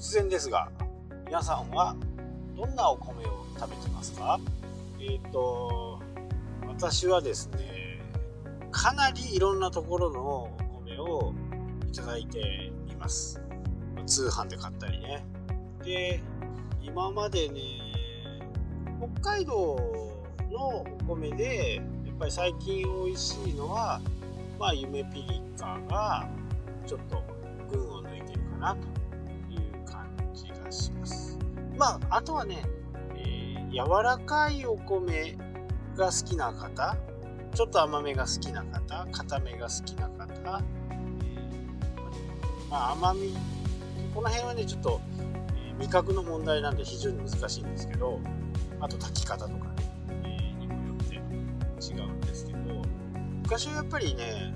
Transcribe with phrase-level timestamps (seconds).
[0.00, 0.70] 突然ですが
[1.26, 1.94] 皆さんは
[2.56, 4.40] どんなお米を食べてますか？
[4.98, 6.00] えっ、ー、と
[6.66, 8.00] 私はですね
[8.70, 10.50] かなりいろんなところのお
[10.86, 11.34] 米を
[11.86, 13.42] いただいています。
[14.06, 15.22] 通販で買ったりね。
[15.84, 16.22] で
[16.82, 17.60] 今までね
[19.20, 19.76] 北海道
[20.50, 24.00] のお米でやっぱり最近美味しいのは
[24.58, 26.26] まあ夢ピリカーが
[26.86, 27.22] ちょっと
[27.70, 28.89] 群を抜いてるかなと。
[31.80, 32.62] まああとはね、
[33.16, 35.38] えー、柔らかいお米
[35.96, 36.94] が好きな方
[37.54, 40.62] ちょっと甘めが好きな方固めが好きな方、
[41.24, 41.38] え、
[42.70, 43.34] まあ甘み
[44.14, 45.00] この辺はねちょっと、
[45.56, 48.20] えー、味覚の問題なんで非常に難しいんですけど
[48.78, 49.72] あと炊き方とかね、
[50.24, 52.58] えー、にもよって違うんですけど
[53.42, 54.52] 昔はやっぱりね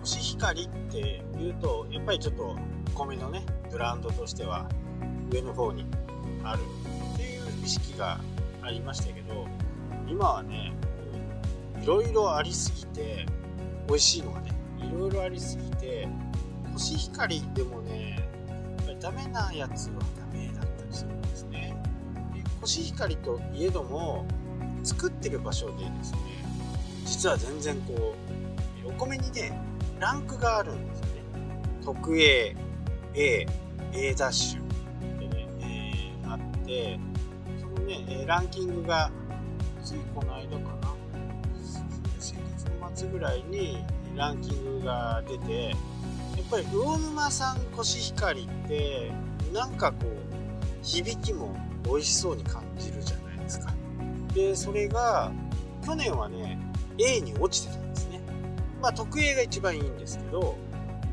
[0.00, 2.56] コシヒカリっていうとやっぱりちょっと
[2.94, 4.66] 米のねブランドとしては
[5.30, 5.84] 上の方に
[6.44, 6.60] ある
[7.14, 8.20] っていう意識が
[8.62, 9.46] ありましたけど
[10.08, 10.72] 今はね
[11.82, 13.26] いろいろありすぎて
[13.88, 16.08] 美味しいのがねいろいろありすぎて
[16.72, 18.16] コシヒカリでもね
[18.48, 21.76] やっぱりダメなやつはダメだったりするんですね
[22.34, 24.26] でコシヒカリといえども
[24.84, 26.18] 作ってる場所でですね
[27.04, 28.14] 実は全然こ
[28.84, 29.58] うお米にね
[30.02, 31.12] ランクがあるんですよね。
[31.84, 32.56] 特 A、
[33.14, 33.46] A、
[33.92, 34.61] A ダッシュ、
[36.72, 39.10] えー、あって、そのね、ランキングが、
[39.84, 40.94] ついこの間かな、
[42.18, 43.84] 先月の末ぐらいに
[44.16, 45.76] ランキングが出て、やっ
[46.50, 49.12] ぱり魚沼産コシヒカリって、
[49.52, 50.12] なんかこう、
[50.82, 53.72] 響きも美味しそうに感じるじゃないですか。
[54.34, 55.30] で、それが、
[55.84, 56.58] 去年はね、
[56.98, 58.20] A に落ちてたんですね
[58.80, 60.56] まあ、特 A が一番いいんですけど、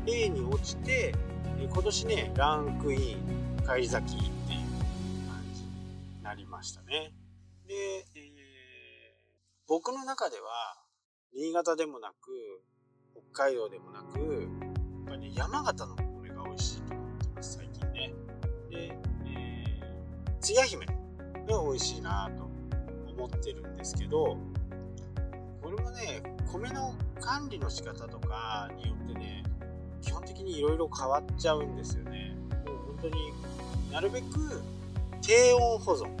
[0.06, 1.14] A に落ちて、
[1.58, 4.39] 今年ね、ランクイン、返り咲き
[6.60, 7.14] ましたね。
[7.66, 7.74] で、
[8.14, 8.22] えー、
[9.66, 10.84] 僕の中では、
[11.34, 12.62] 新潟でもなく、
[13.32, 18.12] 北海道でもなく、やっぱりね、山形の米が美味しいと思ってます、最近ね。
[18.68, 20.92] で、えー、つや姫が
[21.46, 22.44] 美味しいなと
[23.10, 24.36] 思ってるんですけど、
[25.62, 26.22] これもね、
[26.52, 29.44] 米の管理の仕方とかによってね、
[30.02, 32.36] 基本的にいろいろ変わっちゃうんですよね。
[32.66, 33.32] もう本当に
[33.90, 34.26] なるべく
[35.22, 36.19] 低温保存。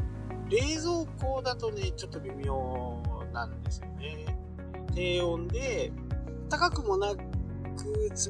[0.50, 3.00] 冷蔵庫だとね、ちょっと微妙
[3.32, 4.26] なんですよね。
[4.94, 5.92] 低温で、
[6.48, 7.20] 高くもなく、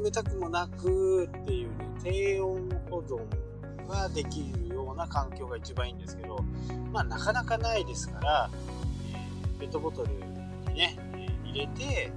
[0.02, 6.44] 冷たくもなくっていうね、低温保存ができるような環境が一番いいんですけど、
[6.92, 8.50] まあなかなかないですから、
[9.12, 10.12] えー、ペットボトル
[10.72, 10.96] にね、
[11.52, 12.12] 入れて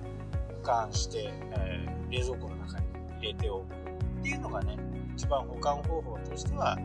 [0.57, 2.85] 保管して、えー、冷蔵庫の中に
[3.19, 3.63] 入れておく
[4.19, 4.77] っていうのがね
[5.15, 6.77] 一番保管方法としては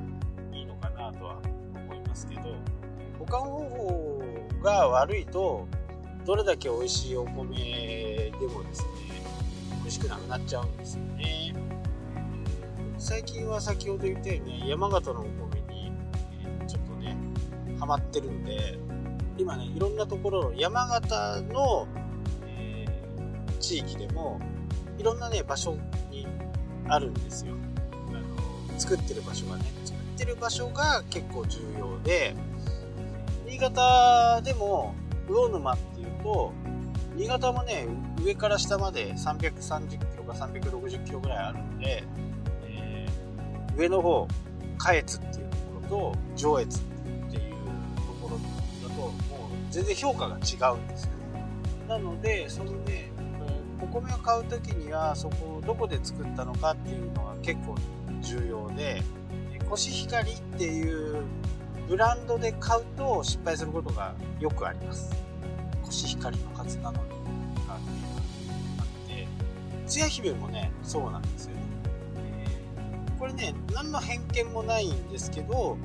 [0.52, 1.40] いいのかなとは
[1.74, 2.42] 思いますけど
[3.28, 4.22] 管方法
[4.62, 5.66] が悪いと
[6.24, 8.88] どれだけ美味しいお米でもですね
[9.82, 11.54] 美味しくなくなっちゃうんですよね。
[12.98, 15.92] 最近は先ほど言ったように、ね、山形のお米に
[16.66, 17.16] ちょっとね
[17.78, 18.78] ハマってるんで
[19.38, 21.86] 今ねいろんなところの山形の
[22.46, 22.86] え
[23.60, 24.40] 地域でも
[24.98, 25.76] いろんなね場所
[26.10, 26.26] に
[26.88, 27.54] あるんですよ。
[28.08, 32.34] あの作ってる場所がね作ってる場所が結構重要で
[33.58, 34.94] 新潟でも
[35.28, 36.52] 魚沼っていうと
[37.16, 37.88] 新潟もね
[38.22, 42.04] 上から下まで330キロか360キロぐらいあるんで、
[42.62, 44.28] えー、上の方
[44.78, 46.82] 下越っていうところと上越っ
[47.32, 47.54] ていう
[47.96, 48.36] ところ
[48.88, 49.12] だともう
[49.72, 50.38] 全然評価が違
[50.72, 51.10] うんですよ。
[51.88, 53.10] なのでそのね
[53.82, 57.74] お米を買う時にはそこをどこで作ったのかっていうのが結構
[58.20, 59.02] 重要で
[59.68, 61.24] コシヒカリっていう
[61.88, 65.10] ブランドで買うと失敗することがよくあります。
[65.82, 67.08] コシヒカリのはずなのに。
[67.08, 67.14] って。
[67.14, 68.12] いうのが
[68.80, 69.28] あって。
[69.86, 71.54] つや姫もねそうなんですよ。
[71.54, 71.62] ね、
[72.16, 75.78] えー、これね何の偏見もないんですけど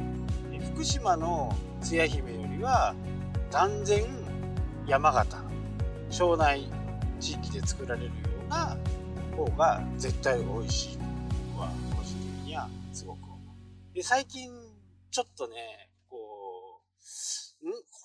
[0.74, 2.94] 福島のつや姫よりは
[3.50, 4.06] 断然
[4.88, 5.38] 山形
[6.10, 6.70] 庄内
[7.20, 8.12] 地域で作られるよ
[8.46, 8.78] うな
[9.38, 11.04] 方が絶対美味しいと
[11.60, 13.96] は個人的にはすごく思う。
[13.96, 14.52] で、最近
[15.12, 15.56] ちょっとね、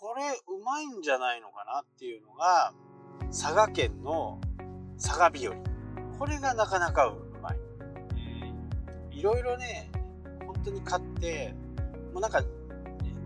[0.01, 2.73] これうまいんじゃないのかなっていうのが、
[3.27, 4.41] 佐賀県の
[5.01, 5.57] 佐賀日和。
[6.19, 7.59] これがなかなかうまい。
[8.17, 9.91] えー、いろいろね、
[10.47, 11.55] 本当に買って、
[12.13, 12.43] もうなんか、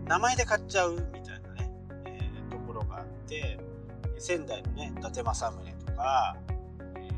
[0.05, 1.71] 名前で買っちゃうみたいなね、
[2.05, 3.59] えー、ところがあって、
[4.17, 6.35] 仙台のね、伊達政宗とか、
[6.95, 7.09] え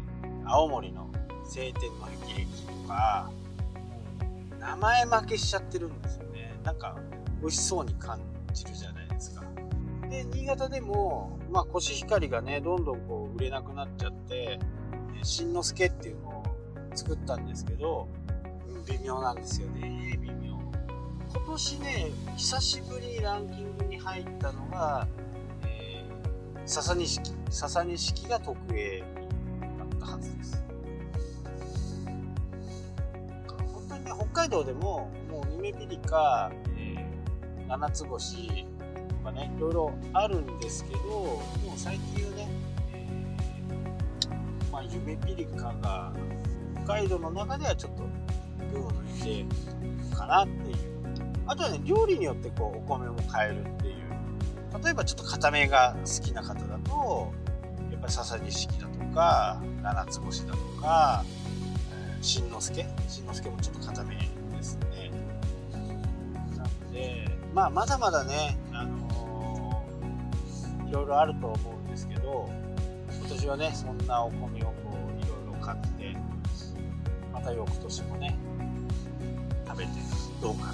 [0.43, 1.09] ー、青森の
[1.47, 2.45] 晴天の霹靂
[2.83, 3.29] とか
[4.59, 6.97] 名前負けしちゃってるんですよねなんか
[7.41, 8.19] 美味しそうに感
[8.51, 9.43] じるじゃないですか。
[10.09, 14.59] で新潟でも、まあ、コシヒカリがねどんどんこう売れなくなっちゃって
[15.23, 16.43] しんのすけっていうのを
[16.93, 18.07] 作ったんですけど
[18.87, 20.19] 微妙なんですよね。
[20.21, 20.53] 微妙。
[21.33, 25.07] 今年ね久しぶりにランキングに入ったのが、
[25.65, 29.03] えー、笹錦笹錦が特 A
[29.61, 30.63] になったはずです。
[33.57, 38.67] 本当にね北海道でももうゆめぴりか、えー、七つ星
[39.25, 42.47] かねいろいろあるんですけどでも最近はね、
[42.93, 46.13] えー、まあ夢ピリカが
[46.85, 48.03] 北海道の中ではちょっと
[48.71, 49.55] 群を抜いて
[50.11, 50.95] るかなっていう。
[51.47, 53.95] あとはね料理によってこうお米も変えるっていう。
[54.83, 57.31] 例えばちょっと固めが好きな方だと
[57.91, 61.23] やっぱり笹錦だとか七つ星だとか
[62.21, 62.85] しんのすけ。
[63.07, 65.11] しんのすけもちょっと固めですね。
[66.57, 68.57] なのでまあまだまだね、
[70.95, 72.49] ろいろあると思うんですけど
[73.19, 74.73] 今年はねそんなお米をこ
[75.17, 76.15] ういろいろ買って
[77.33, 78.37] また翌年もね
[79.67, 79.91] 食べて
[80.41, 80.71] どうかな、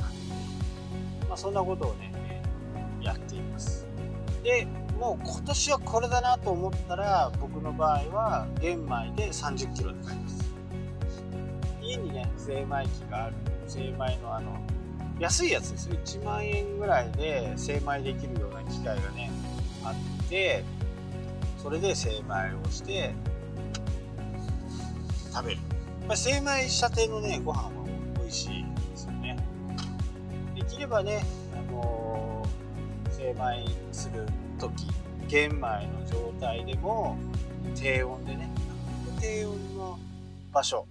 [1.27, 2.11] まあ、そんなことをね
[3.01, 3.87] やっています。
[4.43, 4.67] で
[4.99, 10.53] もう今年はこれだなと思ったら僕の場合は玄米で3 0キロで買います。
[11.81, 13.35] 家にね精米機がある。
[13.67, 14.61] 精米のあの
[15.19, 15.95] 安いやつですよ。
[16.03, 19.31] 1万円ぐらいで精米できるような機械がね
[19.83, 20.63] あって
[21.61, 23.13] それで精米をして
[25.33, 25.59] 食べる。
[26.07, 27.71] まあ、精米したてのねご飯は
[28.19, 29.37] 美味しいですよね。
[30.55, 31.23] できればね、
[31.53, 34.25] あのー、精米する
[34.59, 34.87] 時
[35.27, 37.17] 玄米の状態でも
[37.75, 38.49] 低温でね
[39.19, 39.99] 低温の
[40.51, 40.87] 場所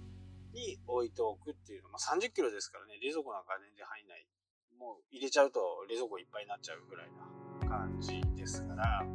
[0.53, 4.25] に置いておくっていうのまあ、30キロですからね冷蔵庫なんか全然入んない。
[4.79, 7.40] もう入れちゃうと冷蔵庫いっぱいになっちゃうぐらいな。
[7.71, 9.05] 感じですから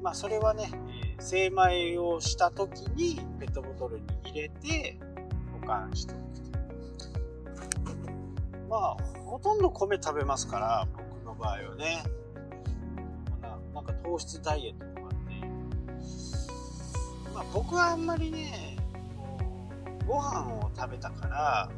[0.00, 0.70] まあそれはね、
[1.16, 4.96] えー、精米をした時にペットボトルに入れて
[5.60, 6.16] 保管してお
[7.88, 8.02] くと
[8.70, 12.04] まあほとんど米食べますから僕の場合はね。
[13.42, 15.42] ななんか糖質ダイエットとかっていう。
[17.34, 18.76] まあ僕はあんまりね
[20.06, 21.68] ご飯を食べたから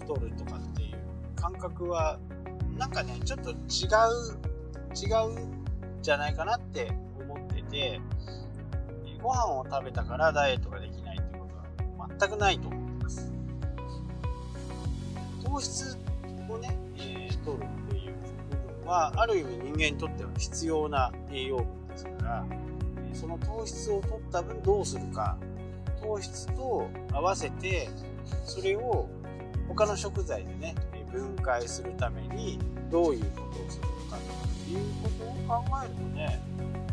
[0.00, 0.98] 太るとかっていう
[1.36, 2.18] 感覚は
[2.78, 3.56] なんかねちょっと違う
[4.96, 5.12] 違
[5.52, 5.55] う
[6.06, 8.00] じゃないかなって思ってて
[9.20, 11.56] ご飯を食べたからダイエットができないってこと
[12.00, 12.86] は全くないと思う
[15.44, 15.96] 糖質
[16.48, 18.14] をね、えー、取るっていう
[18.50, 22.46] 部分は、ある意味人間にとっては必要な栄養分ですから、
[23.14, 25.38] その糖質を取った分どうするか、
[26.02, 27.88] 糖質と合わせて、
[28.44, 29.08] それを
[29.68, 30.74] 他の食材でね、
[31.10, 32.58] 分解するために
[32.90, 33.95] どういうことをするか。
[34.70, 36.40] いうことを考えるとね、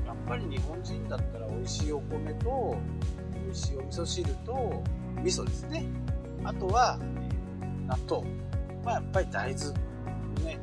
[0.06, 2.78] やっぱり日本人だったら美味しいお米と、
[3.46, 4.84] 美味しいお味噌汁と、
[5.18, 5.86] 味噌ですね。
[6.44, 7.00] あとは、
[7.88, 8.28] 納豆。
[8.84, 9.72] まあ、やっぱり大豆を
[10.44, 10.60] ね、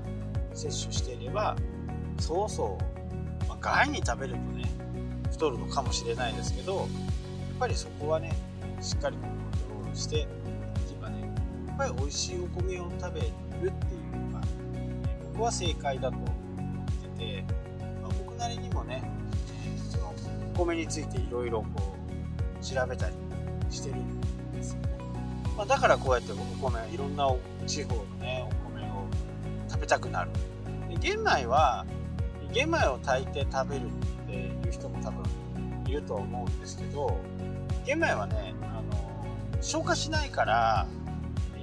[0.52, 1.56] 摂取していれば、
[2.18, 2.78] そうそ
[3.44, 4.64] う、まあ、外に食べるとね、
[5.30, 6.86] 太るのかもしれないですけど、やっ
[7.58, 8.32] ぱりそこはね、
[8.80, 10.26] しっかりとコントロールしてい
[10.88, 11.20] けばね、
[11.66, 13.70] やっぱり美味しいお米を食べるっていう
[14.26, 14.46] のが、
[15.32, 16.18] 僕は正解だと
[17.20, 17.44] 思ってて、
[18.02, 19.02] まあ、僕なりにもね、
[19.90, 20.14] その
[20.54, 21.96] お米についていろいろこ
[22.60, 23.14] う調べたり
[23.70, 24.88] してるんですよね。
[25.56, 27.30] まあ、だからこうやってお米いろんな
[27.66, 29.06] 地方のねお米を
[29.68, 30.30] 食べたくなる。
[30.88, 31.84] で玄米は
[32.52, 33.90] 玄米を炊いて食べるっ
[34.26, 35.24] ていう人も多分
[35.86, 37.16] いると思うんですけど
[37.84, 39.26] 玄米はねあの
[39.60, 40.86] 消化しないから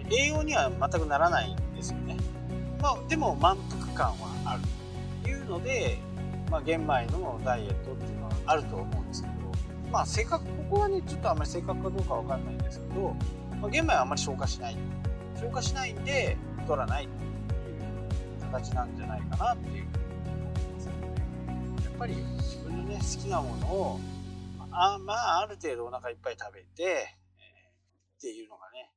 [0.10, 2.18] 栄養には全くならないんですよね、
[2.82, 4.62] まあ、でも満腹感はある。
[5.48, 5.98] ので、
[6.52, 9.34] まあ、玄米のダイエットっていうのはあると思うんですけど
[9.92, 13.16] まあ正確ここはねちょっとあんまり正確かどうかわかんないんですけど、
[13.62, 14.78] まあ、玄米はあんまり消化しない。
[15.36, 17.78] 消化しないんで太らないってい
[18.40, 20.88] う形なんじゃないかなっていうふうに思います。
[20.88, 24.00] ので、やっぱり自分のね好きなものを
[24.72, 27.08] あまあある程度お腹いっぱい食べて、えー、っ
[28.20, 28.92] ていうのがね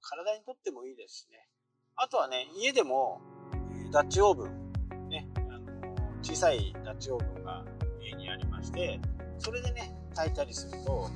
[0.00, 1.48] 体にとってもいいですしね。
[1.96, 3.20] あとはね家でも
[3.92, 4.63] ダッチオーブン。
[6.24, 7.64] 小さいダッチオーブンが
[8.02, 8.98] 家にありまして
[9.38, 11.10] それでね炊いたりすると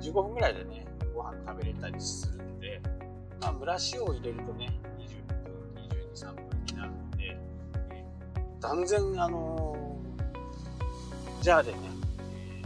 [0.00, 2.80] 15分ぐらいでねご飯食べれたりするので
[3.44, 5.36] まあ、蒸らしを入れるとね、20分、
[5.76, 7.38] 22、3分になるので、
[7.90, 11.78] えー、断然、あのー、ジャーでね、
[12.30, 12.62] え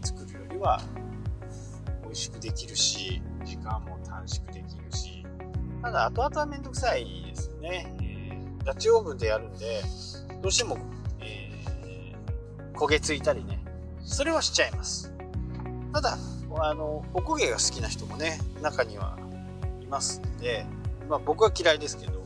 [0.00, 0.80] ー、作るよりは
[2.04, 5.24] 美味しくできるし、時間も短縮できるし
[5.82, 9.82] ただ後々はめんどくさいですね、えー、ダッチオーブンでやるんで
[10.40, 10.78] どうしても、
[12.82, 13.60] 焦げついたりね。
[14.00, 15.12] それはしちゃいます。
[15.92, 16.18] ただ
[16.58, 19.16] あのおこげが好きな人もね中には
[19.80, 20.66] いますんで、
[21.08, 22.22] まあ、僕は嫌いですけど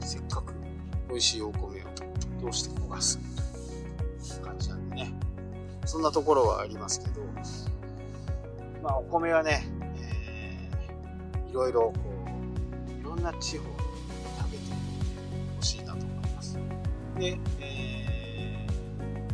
[0.00, 0.54] せっかく
[1.10, 1.84] 美味しいお米を
[2.40, 3.18] どうして焦がす
[4.26, 5.12] という感じなんでね。
[5.84, 7.20] そんなところはありますけど
[8.82, 11.94] まあお米はね、えー、いろいろこ
[12.88, 13.70] ういろんな地方で
[14.38, 14.64] 食べて
[15.58, 16.58] ほしいなと思います。
[17.18, 17.93] で、えー、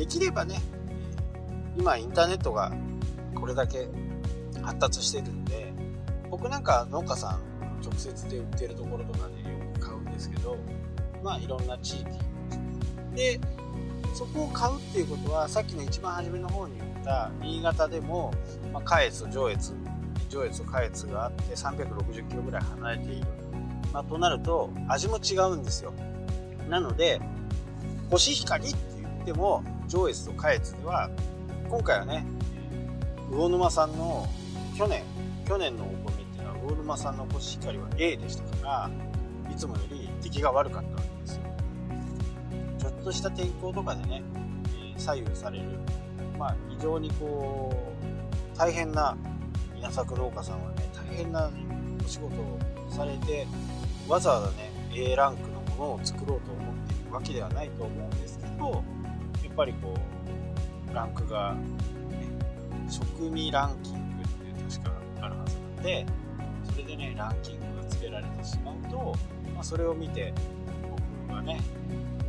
[0.00, 0.58] できればね
[1.76, 2.72] 今インターネットが
[3.34, 3.86] これだけ
[4.62, 5.74] 発達してるんで
[6.30, 10.56] 僕なんか農家さん直接で売ってるところとかでよく買うんですけど
[11.22, 12.06] まあいろんな地域
[13.14, 13.38] で
[14.14, 18.32] そこを買うっていうことはさっきの一番初めの方に言った新潟でも、
[18.72, 19.74] まあ、下越上越
[20.30, 23.26] 上越と下越があって360キロぐらい離れている、
[23.92, 25.92] まあ、となると味も違うんですよ。
[26.70, 27.20] なので
[28.08, 31.10] コシヒカリって言っても上越と下越では
[31.68, 32.24] 今回はね
[33.28, 34.28] 魚沼産の
[34.78, 35.02] 去年
[35.44, 38.90] 去年のお米っていうのは魚沼産のコシヒカリは A でしたか
[39.44, 41.42] らいつもより出来が悪かったわけですよ。
[42.78, 44.22] ちょっとした天候とかでね、
[44.96, 45.64] え、左右される。
[46.38, 47.74] まあ非常にこ
[48.54, 49.16] う大変な
[49.76, 51.50] 稲作農家さんはね大変な
[52.04, 53.44] お仕事をされて
[54.06, 58.84] わざわざね A ランクのものを作ろうと思っているわけではないと思うんですけど
[59.50, 59.94] っぱりこ
[60.90, 62.28] うランクがね
[62.88, 66.06] 食味ランキングって確かあるはずなんで
[66.70, 69.14] それでねランキングがつけられてしまうと、
[69.54, 70.32] まあ、それを見て
[71.26, 71.60] 僕がね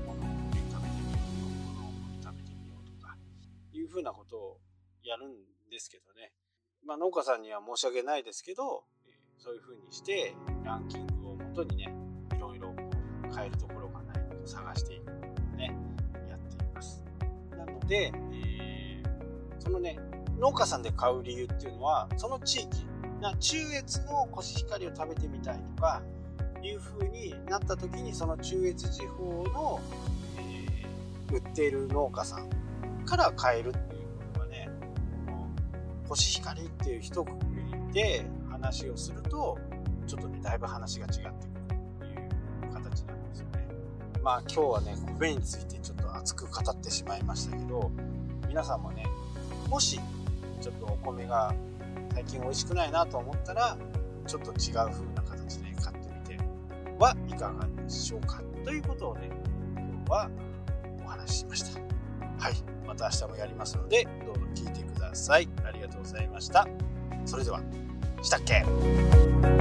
[0.05, 0.23] この
[0.71, 3.15] 食べてみようこの食べてみようとか
[3.73, 4.57] いうふうなことを
[5.03, 5.31] やるん
[5.69, 6.33] ですけどね。
[6.85, 8.83] まあ、農家さんには申し訳ないですけど
[9.37, 11.93] そういうふうにしてランキングをもとにね
[12.35, 12.73] いろいろ
[13.33, 15.40] 変えるところがないかと探していく。
[17.91, 19.99] で、えー、そのね
[20.39, 22.85] 農家さんで買う理由っていうのはその地域
[23.19, 26.01] な中越のコシヒカリを食べてみたいとか
[26.63, 29.81] いう風になった時にその中越地方の、
[30.39, 32.49] えー、売っている農家さん
[33.05, 34.69] から買えるっていうことがね
[36.07, 37.27] コシヒカリっていう一括
[37.89, 39.59] りで話をすると
[40.07, 41.50] ちょっとねだいぶ話が違ってくる
[44.23, 47.91] まあ今日はね米についてちょっと熱く語ってしまいましたけど
[48.47, 49.05] 皆さんもね
[49.69, 49.99] もし
[50.61, 51.53] ちょっとお米が
[52.13, 53.77] 最近美味しくないなと思ったら
[54.27, 56.43] ちょっと違う風な形で買ってみて
[56.99, 58.41] はいかがでしょうか。
[58.63, 59.31] ということをね
[59.75, 60.29] 今日は
[61.03, 61.79] お話ししました。
[62.37, 62.53] はい。
[62.85, 65.49] また明日もやりますのでどうぞ聞いてください。
[65.65, 66.67] ありがとうございました。
[67.25, 67.61] それでは
[68.21, 69.60] したっけ？